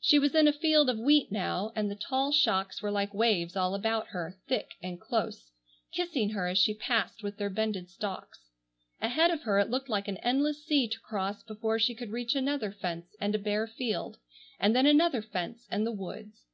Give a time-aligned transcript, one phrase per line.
[0.00, 3.54] She was in a field of wheat now, and the tall shocks were like waves
[3.54, 5.52] all about her, thick and close,
[5.92, 8.50] kissing her as she passed with their bended stalks.
[9.00, 12.34] Ahead of her it looked like an endless sea to cross before she could reach
[12.34, 14.18] another fence, and a bare field,
[14.58, 16.46] and then another fence and the woods.